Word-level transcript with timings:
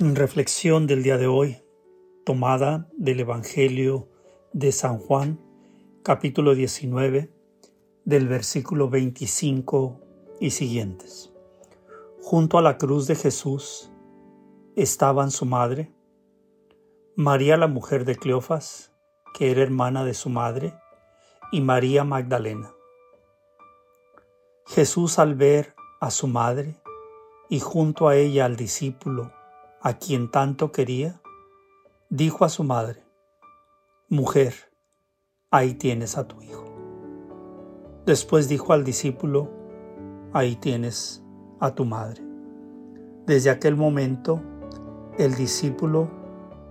Reflexión 0.00 0.86
del 0.86 1.02
día 1.02 1.18
de 1.18 1.26
hoy, 1.26 1.60
tomada 2.24 2.88
del 2.96 3.18
Evangelio 3.18 4.08
de 4.52 4.70
San 4.70 4.98
Juan, 4.98 5.40
capítulo 6.04 6.54
19, 6.54 7.32
del 8.04 8.28
versículo 8.28 8.88
25 8.88 10.00
y 10.38 10.50
siguientes. 10.50 11.32
Junto 12.22 12.58
a 12.58 12.62
la 12.62 12.78
cruz 12.78 13.08
de 13.08 13.16
Jesús 13.16 13.90
estaban 14.76 15.32
su 15.32 15.46
madre, 15.46 15.92
María 17.16 17.56
la 17.56 17.66
mujer 17.66 18.04
de 18.04 18.14
Cleofas, 18.14 18.92
que 19.36 19.50
era 19.50 19.62
hermana 19.62 20.04
de 20.04 20.14
su 20.14 20.30
madre, 20.30 20.74
y 21.50 21.60
María 21.60 22.04
Magdalena. 22.04 22.72
Jesús 24.64 25.18
al 25.18 25.34
ver 25.34 25.74
a 26.00 26.12
su 26.12 26.28
madre 26.28 26.76
y 27.48 27.58
junto 27.58 28.06
a 28.06 28.14
ella 28.14 28.44
al 28.44 28.54
discípulo, 28.54 29.32
a 29.80 29.94
quien 29.94 30.30
tanto 30.30 30.72
quería, 30.72 31.20
dijo 32.10 32.44
a 32.44 32.48
su 32.48 32.64
madre, 32.64 33.04
Mujer, 34.08 34.54
ahí 35.50 35.74
tienes 35.74 36.16
a 36.16 36.26
tu 36.26 36.40
hijo. 36.42 36.64
Después 38.06 38.48
dijo 38.48 38.72
al 38.72 38.84
discípulo, 38.84 39.50
Ahí 40.32 40.56
tienes 40.56 41.22
a 41.58 41.74
tu 41.74 41.84
madre. 41.86 42.22
Desde 43.26 43.50
aquel 43.50 43.76
momento, 43.76 44.42
el 45.18 45.34
discípulo 45.34 46.10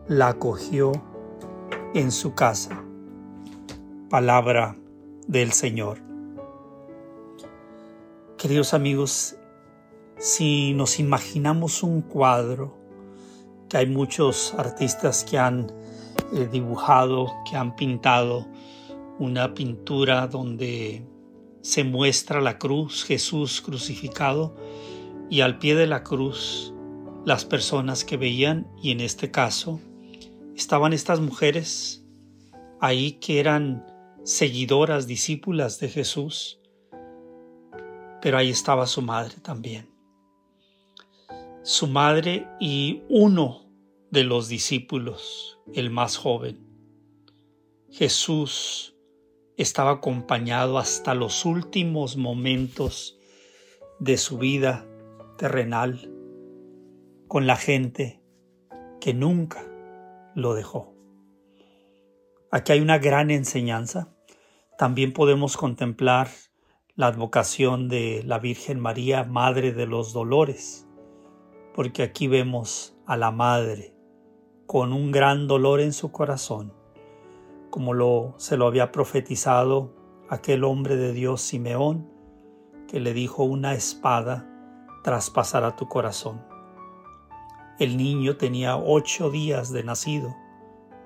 la 0.07 0.29
acogió 0.29 0.91
en 1.93 2.12
su 2.12 2.34
casa. 2.35 2.84
Palabra 4.09 4.76
del 5.27 5.53
Señor. 5.53 5.99
Queridos 8.37 8.76
amigos, 8.76 9.35
si 10.17 10.73
nos 10.73 10.99
imaginamos 10.99 11.81
un 11.81 12.01
cuadro 12.01 12.77
que 13.70 13.77
hay 13.77 13.88
muchos 13.88 14.53
artistas 14.57 15.23
que 15.23 15.38
han 15.38 15.71
eh, 16.34 16.48
dibujado, 16.52 17.34
que 17.49 17.57
han 17.57 17.76
pintado 17.76 18.48
una 19.20 19.54
pintura 19.54 20.27
donde 20.27 21.05
se 21.62 21.84
muestra 21.84 22.41
la 22.41 22.57
cruz, 22.57 23.04
Jesús 23.04 23.62
crucificado, 23.62 24.55
y 25.29 25.41
al 25.41 25.57
pie 25.57 25.76
de 25.76 25.88
la 25.88 26.04
cruz 26.04 26.73
las 27.26 27.43
personas 27.43 28.05
que 28.05 28.15
veían, 28.15 28.68
y 28.82 28.91
en 28.91 29.01
este 29.01 29.32
caso 29.32 29.82
estaban 30.55 30.93
estas 30.93 31.20
mujeres 31.20 32.05
ahí 32.79 33.13
que 33.13 33.40
eran 33.40 33.85
seguidoras, 34.23 35.07
discípulas 35.07 35.79
de 35.79 35.90
Jesús, 35.90 36.60
pero 38.21 38.38
ahí 38.38 38.49
estaba 38.49 38.88
su 38.88 39.01
madre 39.01 39.35
también 39.41 39.96
su 41.68 41.87
madre 41.87 42.48
y 42.62 43.04
uno 43.10 43.70
de 44.10 44.23
los 44.23 44.48
discípulos, 44.48 45.60
el 45.73 45.90
más 45.90 46.15
joven. 46.15 46.65
Jesús 47.91 48.96
estaba 49.57 49.91
acompañado 49.91 50.77
hasta 50.77 51.13
los 51.13 51.43
últimos 51.43 52.15
momentos 52.15 53.20
de 53.99 54.15
su 54.15 54.38
vida 54.38 54.88
terrenal 55.38 56.10
con 57.27 57.48
la 57.48 57.57
gente 57.57 58.21
que 59.01 59.13
nunca 59.13 59.68
lo 60.35 60.54
dejó. 60.54 60.95
Aquí 62.49 62.71
hay 62.71 62.79
una 62.79 62.98
gran 62.98 63.29
enseñanza. 63.29 64.16
También 64.78 65.12
podemos 65.12 65.57
contemplar 65.57 66.29
la 66.95 67.07
advocación 67.07 67.90
de 67.90 68.23
la 68.25 68.40
Virgen 68.40 68.79
María, 68.79 69.25
Madre 69.25 69.73
de 69.73 69.85
los 69.85 70.13
Dolores 70.13 70.87
porque 71.78 72.01
aquí 72.01 72.28
vemos 72.28 72.97
a 73.06 73.17
la 73.17 73.29
madre 73.29 73.94
con 74.66 74.94
un 74.94 75.11
gran 75.11 75.47
dolor 75.47 75.79
en 75.79 75.94
su 75.94 76.11
corazón, 76.11 76.73
como 77.69 77.94
lo 77.94 78.33
se 78.38 78.57
lo 78.57 78.66
había 78.66 78.91
profetizado 78.91 79.94
aquel 80.28 80.63
hombre 80.63 80.95
de 80.95 81.13
Dios 81.13 81.39
Simeón, 81.39 82.09
que 82.87 82.99
le 82.99 83.13
dijo 83.13 83.43
una 83.43 83.75
espada 83.75 84.49
traspasará 85.03 85.75
tu 85.75 85.87
corazón. 85.87 86.43
El 87.77 87.95
niño 87.95 88.37
tenía 88.37 88.75
ocho 88.75 89.29
días 89.29 89.71
de 89.71 89.83
nacido 89.83 90.35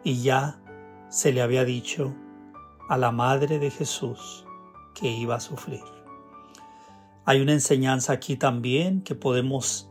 y 0.05 0.23
ya 0.23 0.61
se 1.09 1.33
le 1.33 1.41
había 1.41 1.65
dicho 1.65 2.15
a 2.87 2.97
la 2.97 3.11
madre 3.11 3.59
de 3.59 3.71
Jesús 3.71 4.45
que 4.95 5.11
iba 5.11 5.35
a 5.35 5.41
sufrir. 5.41 5.83
Hay 7.25 7.41
una 7.41 7.51
enseñanza 7.51 8.13
aquí 8.13 8.37
también 8.37 9.01
que 9.01 9.15
podemos 9.15 9.90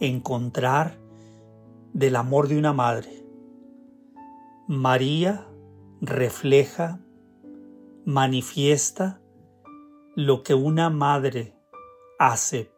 encontrar 0.00 0.98
del 1.92 2.16
amor 2.16 2.48
de 2.48 2.58
una 2.58 2.72
madre. 2.72 3.24
María 4.68 5.48
refleja, 6.00 7.00
manifiesta 8.04 9.20
lo 10.14 10.42
que 10.42 10.54
una 10.54 10.90
madre 10.90 11.54
hace 12.18 12.72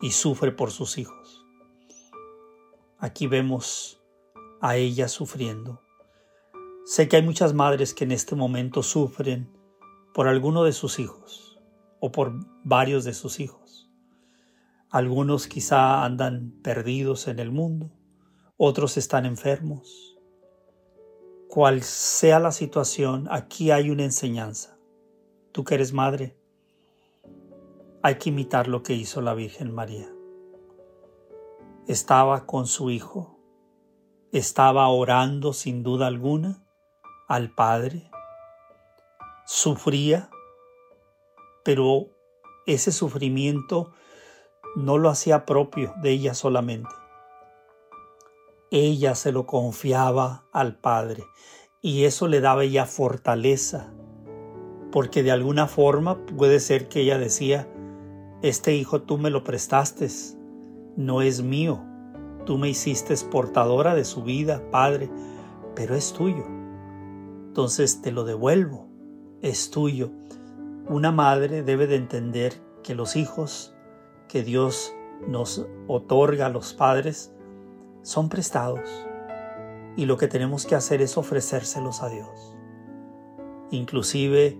y 0.00 0.10
sufre 0.12 0.52
por 0.52 0.70
sus 0.70 0.98
hijos. 0.98 1.46
Aquí 2.98 3.26
vemos 3.26 4.02
a 4.60 4.76
ella 4.76 5.08
sufriendo. 5.08 5.82
Sé 6.84 7.08
que 7.08 7.16
hay 7.16 7.22
muchas 7.22 7.54
madres 7.54 7.94
que 7.94 8.04
en 8.04 8.12
este 8.12 8.34
momento 8.34 8.82
sufren 8.82 9.56
por 10.12 10.28
alguno 10.28 10.64
de 10.64 10.72
sus 10.72 10.98
hijos 10.98 11.58
o 12.00 12.10
por 12.10 12.32
varios 12.64 13.04
de 13.04 13.14
sus 13.14 13.40
hijos. 13.40 13.59
Algunos 14.90 15.46
quizá 15.46 16.04
andan 16.04 16.50
perdidos 16.64 17.28
en 17.28 17.38
el 17.38 17.52
mundo, 17.52 17.92
otros 18.56 18.96
están 18.96 19.24
enfermos. 19.24 20.18
Cual 21.48 21.82
sea 21.82 22.40
la 22.40 22.50
situación, 22.50 23.28
aquí 23.30 23.70
hay 23.70 23.90
una 23.90 24.02
enseñanza. 24.02 24.76
Tú 25.52 25.62
que 25.62 25.76
eres 25.76 25.92
madre, 25.92 26.36
hay 28.02 28.16
que 28.16 28.30
imitar 28.30 28.66
lo 28.66 28.82
que 28.82 28.94
hizo 28.94 29.20
la 29.20 29.34
Virgen 29.34 29.72
María. 29.72 30.12
Estaba 31.86 32.44
con 32.46 32.66
su 32.66 32.90
hijo, 32.90 33.38
estaba 34.32 34.88
orando 34.88 35.52
sin 35.52 35.84
duda 35.84 36.08
alguna 36.08 36.64
al 37.28 37.54
Padre, 37.54 38.10
sufría, 39.46 40.30
pero 41.64 42.08
ese 42.66 42.90
sufrimiento 42.90 43.92
no 44.76 44.98
lo 44.98 45.08
hacía 45.08 45.46
propio 45.46 45.94
de 46.02 46.10
ella 46.10 46.34
solamente. 46.34 46.90
Ella 48.70 49.14
se 49.14 49.32
lo 49.32 49.46
confiaba 49.46 50.44
al 50.52 50.76
Padre 50.76 51.24
y 51.82 52.04
eso 52.04 52.28
le 52.28 52.40
daba 52.40 52.64
ella 52.64 52.86
fortaleza, 52.86 53.92
porque 54.92 55.22
de 55.22 55.32
alguna 55.32 55.66
forma 55.66 56.24
puede 56.26 56.60
ser 56.60 56.88
que 56.88 57.00
ella 57.00 57.18
decía, 57.18 57.68
este 58.42 58.74
hijo 58.74 59.02
tú 59.02 59.18
me 59.18 59.30
lo 59.30 59.44
prestaste, 59.44 60.08
no 60.96 61.22
es 61.22 61.42
mío, 61.42 61.82
tú 62.46 62.58
me 62.58 62.68
hiciste 62.68 63.14
portadora 63.30 63.94
de 63.94 64.04
su 64.04 64.22
vida, 64.22 64.62
Padre, 64.70 65.10
pero 65.74 65.94
es 65.94 66.12
tuyo. 66.12 66.44
Entonces 67.48 68.02
te 68.02 68.12
lo 68.12 68.24
devuelvo, 68.24 68.88
es 69.42 69.70
tuyo. 69.70 70.10
Una 70.88 71.12
madre 71.12 71.62
debe 71.62 71.86
de 71.86 71.96
entender 71.96 72.54
que 72.82 72.94
los 72.94 73.16
hijos 73.16 73.74
que 74.30 74.42
Dios 74.42 74.94
nos 75.26 75.66
otorga 75.88 76.46
a 76.46 76.50
los 76.50 76.72
padres 76.72 77.34
son 78.02 78.28
prestados 78.28 78.88
y 79.96 80.06
lo 80.06 80.16
que 80.16 80.28
tenemos 80.28 80.66
que 80.66 80.76
hacer 80.76 81.02
es 81.02 81.18
ofrecérselos 81.18 82.02
a 82.02 82.08
Dios. 82.08 82.56
Inclusive 83.70 84.58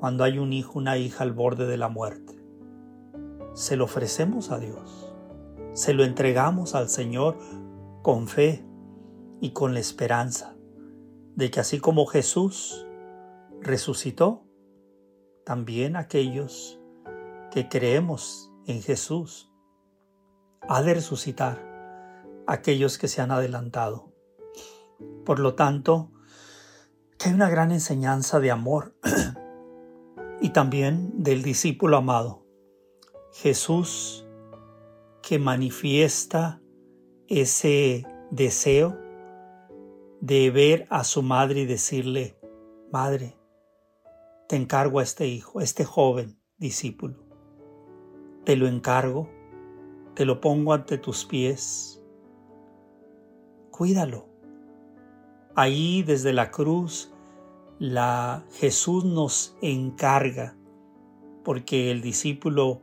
cuando 0.00 0.24
hay 0.24 0.38
un 0.38 0.52
hijo, 0.52 0.78
una 0.78 0.98
hija 0.98 1.22
al 1.22 1.32
borde 1.32 1.66
de 1.66 1.76
la 1.76 1.88
muerte, 1.88 2.44
se 3.54 3.76
lo 3.76 3.84
ofrecemos 3.84 4.50
a 4.50 4.58
Dios, 4.58 5.14
se 5.72 5.94
lo 5.94 6.04
entregamos 6.04 6.74
al 6.74 6.88
Señor 6.88 7.38
con 8.02 8.26
fe 8.26 8.64
y 9.40 9.50
con 9.50 9.74
la 9.74 9.80
esperanza 9.80 10.56
de 11.36 11.50
que 11.50 11.60
así 11.60 11.78
como 11.78 12.06
Jesús 12.06 12.84
resucitó, 13.60 14.42
también 15.44 15.96
aquellos 15.96 16.80
que 17.50 17.68
creemos 17.68 18.50
en 18.66 18.82
Jesús 18.82 19.50
ha 20.68 20.82
de 20.82 20.94
resucitar 20.94 21.74
aquellos 22.46 22.98
que 22.98 23.08
se 23.08 23.20
han 23.20 23.30
adelantado. 23.30 24.12
Por 25.24 25.38
lo 25.38 25.54
tanto, 25.54 26.10
que 27.18 27.28
hay 27.28 27.34
una 27.34 27.50
gran 27.50 27.72
enseñanza 27.72 28.40
de 28.40 28.50
amor 28.50 28.94
y 30.40 30.50
también 30.50 31.22
del 31.22 31.42
discípulo 31.42 31.96
amado. 31.96 32.46
Jesús 33.32 34.26
que 35.22 35.38
manifiesta 35.38 36.60
ese 37.28 38.06
deseo 38.30 38.98
de 40.20 40.50
ver 40.50 40.86
a 40.90 41.04
su 41.04 41.22
madre 41.22 41.60
y 41.60 41.66
decirle, 41.66 42.38
Madre, 42.92 43.36
te 44.48 44.56
encargo 44.56 45.00
a 45.00 45.02
este 45.02 45.26
hijo, 45.26 45.58
a 45.58 45.64
este 45.64 45.84
joven 45.84 46.38
discípulo 46.58 47.23
te 48.44 48.56
lo 48.56 48.66
encargo, 48.66 49.28
te 50.14 50.24
lo 50.24 50.40
pongo 50.40 50.72
ante 50.72 50.98
tus 50.98 51.24
pies, 51.24 52.02
cuídalo. 53.70 54.28
Ahí 55.56 56.02
desde 56.02 56.32
la 56.32 56.50
cruz, 56.50 57.12
la 57.78 58.44
Jesús 58.52 59.04
nos 59.04 59.56
encarga, 59.62 60.56
porque 61.42 61.90
el 61.90 62.02
discípulo 62.02 62.82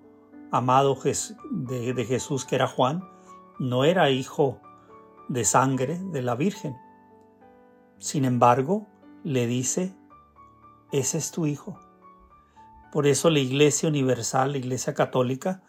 amado 0.52 0.98
de, 1.50 1.94
de 1.94 2.06
Jesús, 2.06 2.46
que 2.46 2.56
era 2.56 2.68
Juan, 2.68 3.04
no 3.60 3.86
era 3.86 4.10
hijo 4.10 4.60
de 5.30 5.46
sangre 5.46 6.00
de 6.12 6.22
la 6.22 6.36
Virgen. 6.36 6.76
Sin 8.00 8.26
embargo, 8.26 8.88
le 9.24 9.48
dice, 9.48 9.96
ese 10.92 11.18
es 11.20 11.32
tu 11.32 11.46
hijo. 11.46 11.80
Por 12.92 13.08
eso 13.08 13.30
la 13.30 13.40
Iglesia 13.40 13.88
Universal, 13.88 14.52
la 14.52 14.58
Iglesia 14.58 14.94
Católica, 14.94 15.64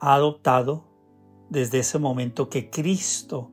ha 0.00 0.14
adoptado 0.14 0.84
desde 1.50 1.80
ese 1.80 1.98
momento 1.98 2.48
que 2.48 2.70
Cristo 2.70 3.50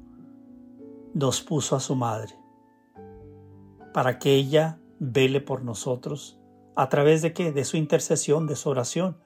nos 1.13 1.41
puso 1.41 1.75
a 1.75 1.79
su 1.79 1.95
madre, 1.95 2.35
para 3.93 4.17
que 4.17 4.35
ella 4.35 4.79
vele 4.99 5.41
por 5.41 5.63
nosotros, 5.63 6.39
a 6.75 6.89
través 6.89 7.21
de 7.21 7.33
qué? 7.33 7.51
De 7.51 7.65
su 7.65 7.77
intercesión, 7.77 8.47
de 8.47 8.55
su 8.55 8.69
oración, 8.69 9.17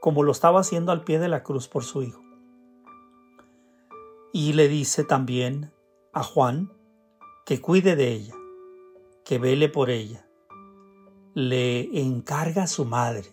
como 0.00 0.22
lo 0.24 0.32
estaba 0.32 0.60
haciendo 0.60 0.90
al 0.90 1.04
pie 1.04 1.18
de 1.18 1.28
la 1.28 1.44
cruz 1.44 1.68
por 1.68 1.84
su 1.84 2.02
hijo. 2.02 2.22
Y 4.32 4.54
le 4.54 4.66
dice 4.66 5.04
también 5.04 5.72
a 6.12 6.24
Juan 6.24 6.72
que 7.44 7.60
cuide 7.60 7.94
de 7.94 8.12
ella, 8.12 8.34
que 9.24 9.38
vele 9.38 9.68
por 9.68 9.90
ella. 9.90 10.26
Le 11.34 12.00
encarga 12.00 12.64
a 12.64 12.66
su 12.66 12.84
madre 12.84 13.30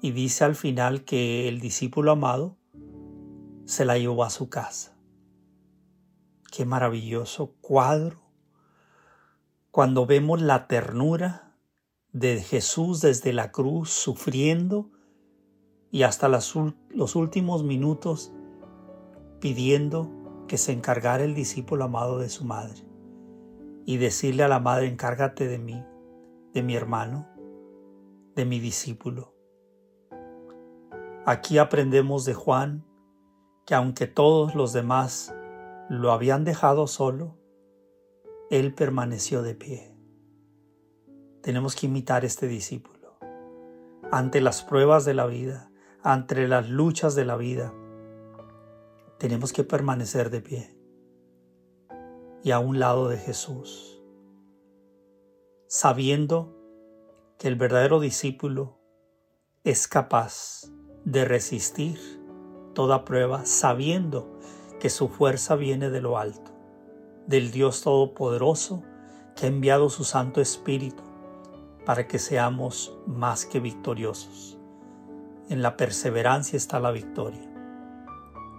y 0.00 0.12
dice 0.12 0.44
al 0.44 0.54
final 0.54 1.04
que 1.04 1.48
el 1.48 1.60
discípulo 1.60 2.12
amado 2.12 2.56
se 3.66 3.84
la 3.84 3.98
llevó 3.98 4.24
a 4.24 4.30
su 4.30 4.48
casa. 4.48 4.96
Qué 6.50 6.64
maravilloso 6.64 7.54
cuadro 7.60 8.22
cuando 9.70 10.06
vemos 10.06 10.40
la 10.40 10.68
ternura 10.68 11.58
de 12.12 12.40
Jesús 12.40 13.02
desde 13.02 13.34
la 13.34 13.52
cruz 13.52 13.90
sufriendo 13.90 14.90
y 15.90 16.04
hasta 16.04 16.28
los 16.28 17.14
últimos 17.14 17.62
minutos 17.62 18.32
pidiendo 19.40 20.44
que 20.48 20.56
se 20.56 20.72
encargara 20.72 21.24
el 21.24 21.34
discípulo 21.34 21.84
amado 21.84 22.18
de 22.18 22.30
su 22.30 22.44
madre 22.44 22.86
y 23.84 23.98
decirle 23.98 24.42
a 24.42 24.48
la 24.48 24.60
madre, 24.60 24.88
encárgate 24.88 25.46
de 25.46 25.58
mí, 25.58 25.84
de 26.56 26.62
mi 26.62 26.74
hermano, 26.74 27.28
de 28.34 28.46
mi 28.46 28.60
discípulo. 28.60 29.34
Aquí 31.26 31.58
aprendemos 31.58 32.24
de 32.24 32.32
Juan 32.32 32.82
que 33.66 33.74
aunque 33.74 34.06
todos 34.06 34.54
los 34.54 34.72
demás 34.72 35.34
lo 35.90 36.12
habían 36.12 36.44
dejado 36.44 36.86
solo, 36.86 37.36
él 38.50 38.72
permaneció 38.72 39.42
de 39.42 39.54
pie. 39.54 39.94
Tenemos 41.42 41.76
que 41.76 41.88
imitar 41.88 42.22
a 42.22 42.26
este 42.26 42.48
discípulo. 42.48 43.18
Ante 44.10 44.40
las 44.40 44.62
pruebas 44.62 45.04
de 45.04 45.12
la 45.12 45.26
vida, 45.26 45.70
ante 46.02 46.48
las 46.48 46.70
luchas 46.70 47.14
de 47.14 47.26
la 47.26 47.36
vida, 47.36 47.74
tenemos 49.18 49.52
que 49.52 49.62
permanecer 49.62 50.30
de 50.30 50.40
pie 50.40 50.74
y 52.42 52.50
a 52.52 52.60
un 52.60 52.78
lado 52.78 53.10
de 53.10 53.18
Jesús, 53.18 53.95
sabiendo 55.68 56.54
que 57.38 57.48
el 57.48 57.56
verdadero 57.56 58.00
discípulo 58.00 58.78
es 59.64 59.88
capaz 59.88 60.70
de 61.04 61.24
resistir 61.24 61.98
toda 62.74 63.04
prueba, 63.04 63.44
sabiendo 63.46 64.38
que 64.80 64.90
su 64.90 65.08
fuerza 65.08 65.56
viene 65.56 65.90
de 65.90 66.00
lo 66.00 66.18
alto, 66.18 66.52
del 67.26 67.50
Dios 67.50 67.82
Todopoderoso 67.82 68.82
que 69.34 69.46
ha 69.46 69.48
enviado 69.48 69.90
su 69.90 70.04
Santo 70.04 70.40
Espíritu 70.40 71.02
para 71.84 72.06
que 72.06 72.18
seamos 72.18 72.96
más 73.06 73.46
que 73.46 73.60
victoriosos. 73.60 74.58
En 75.48 75.62
la 75.62 75.76
perseverancia 75.76 76.56
está 76.56 76.80
la 76.80 76.90
victoria. 76.90 77.48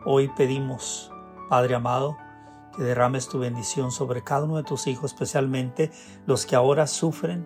Hoy 0.05 0.29
pedimos, 0.37 1.11
Padre 1.49 1.75
amado, 1.75 2.17
que 2.77 2.83
derrames 2.83 3.27
tu 3.27 3.39
bendición 3.39 3.91
sobre 3.91 4.23
cada 4.23 4.45
uno 4.45 4.57
de 4.57 4.63
tus 4.63 4.85
hijos, 4.85 5.11
especialmente 5.11 5.91
los 6.27 6.45
que 6.45 6.55
ahora 6.55 6.85
sufren 6.85 7.45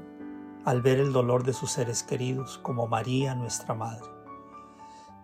al 0.66 0.82
ver 0.82 1.00
el 1.00 1.14
dolor 1.14 1.44
de 1.44 1.54
sus 1.54 1.72
seres 1.72 2.04
queridos, 2.04 2.58
como 2.60 2.88
María, 2.88 3.34
nuestra 3.34 3.74
Madre. 3.74 4.10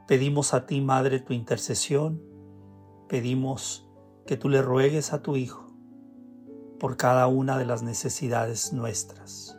Pedimos 0.07 0.53
a 0.53 0.65
ti, 0.65 0.79
Madre, 0.79 1.19
tu 1.19 1.33
intercesión. 1.33 2.23
Pedimos 3.09 3.87
que 4.25 4.37
tú 4.37 4.47
le 4.47 4.61
ruegues 4.61 5.11
a 5.11 5.21
tu 5.21 5.35
Hijo 5.35 5.67
por 6.79 6.95
cada 6.95 7.27
una 7.27 7.57
de 7.57 7.65
las 7.65 7.83
necesidades 7.83 8.71
nuestras 8.71 9.57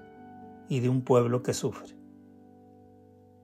y 0.69 0.81
de 0.81 0.89
un 0.89 1.03
pueblo 1.03 1.43
que 1.43 1.53
sufre. 1.53 1.95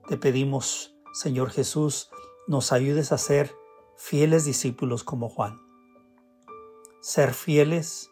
Te 0.07 0.17
pedimos, 0.17 0.97
Señor 1.13 1.51
Jesús, 1.51 2.09
nos 2.47 2.71
ayudes 2.71 3.11
a 3.11 3.17
ser 3.17 3.51
fieles 3.95 4.45
discípulos 4.45 5.03
como 5.03 5.29
Juan. 5.29 5.64
Ser 7.07 7.35
fieles 7.35 8.09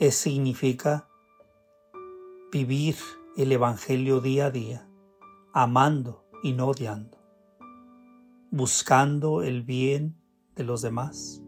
es, 0.00 0.16
significa 0.16 1.08
vivir 2.50 2.96
el 3.36 3.52
Evangelio 3.52 4.20
día 4.20 4.46
a 4.46 4.50
día, 4.50 4.90
amando 5.52 6.26
y 6.42 6.52
no 6.52 6.66
odiando, 6.66 7.22
buscando 8.50 9.44
el 9.44 9.62
bien 9.62 10.20
de 10.56 10.64
los 10.64 10.82
demás 10.82 11.40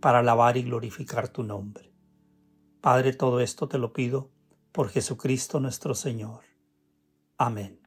para 0.00 0.18
alabar 0.18 0.56
y 0.56 0.64
glorificar 0.64 1.28
tu 1.28 1.44
nombre. 1.44 1.94
Padre, 2.80 3.12
todo 3.12 3.38
esto 3.38 3.68
te 3.68 3.78
lo 3.78 3.92
pido 3.92 4.32
por 4.72 4.88
Jesucristo 4.88 5.60
nuestro 5.60 5.94
Señor. 5.94 6.40
Amén. 7.38 7.83